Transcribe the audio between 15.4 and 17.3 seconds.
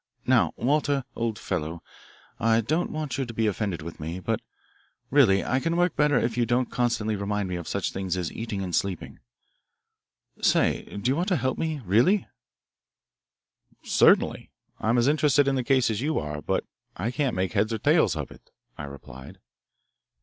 in the case as you are, but I